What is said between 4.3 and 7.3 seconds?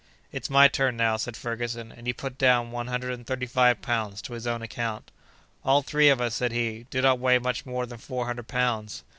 his own account. "All three of us," said he, "do not